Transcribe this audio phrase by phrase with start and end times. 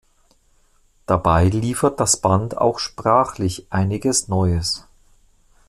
[1.05, 4.87] Dabei liefert das Band auch sprachlich einiges Neues.